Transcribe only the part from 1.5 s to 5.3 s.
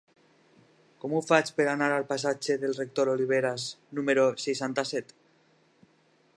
per anar al passatge del Rector Oliveras número seixanta-set?